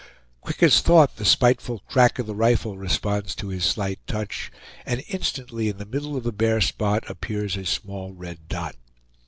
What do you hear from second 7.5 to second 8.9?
a small red dot.